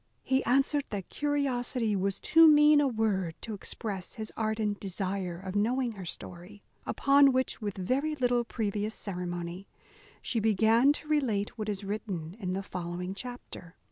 He 0.23 0.43
answered, 0.45 0.85
that 0.89 1.09
curiosity 1.09 1.95
was 1.95 2.19
too 2.19 2.47
mean 2.47 2.81
a 2.81 2.87
word 2.87 3.35
to 3.41 3.53
express 3.53 4.15
his 4.15 4.33
ardent 4.35 4.79
desire 4.79 5.37
of 5.39 5.55
knowing 5.55 5.91
her 5.91 6.05
story. 6.05 6.63
Upon 6.87 7.31
which, 7.31 7.61
with 7.61 7.77
very 7.77 8.15
little 8.15 8.43
previous 8.43 8.95
ceremony, 8.95 9.67
she 10.19 10.39
began 10.39 10.91
to 10.93 11.07
relate 11.07 11.55
what 11.55 11.69
is 11.69 11.83
written 11.83 12.35
in 12.39 12.53
the 12.53 12.63
following 12.63 13.13
chapter. 13.13 13.75